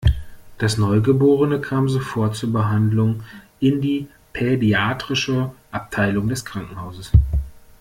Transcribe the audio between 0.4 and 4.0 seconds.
Das Neugeborene kam sofort zur Behandlung in